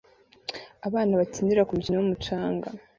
Abana 0.87 1.13
bakinira 1.19 1.67
kumikino 1.69 1.95
yumucanga 1.97 2.67